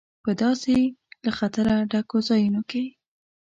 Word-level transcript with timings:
په 0.23 0.31
داسې 0.41 0.75
له 1.25 1.31
خطره 1.39 1.73
ډکو 1.91 2.17
ځایونو 2.29 2.61
کې. 2.69 2.83